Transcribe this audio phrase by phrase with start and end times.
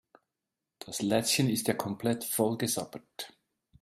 [0.79, 3.37] Das Lätzchen ist ja komplett vollgesabbert.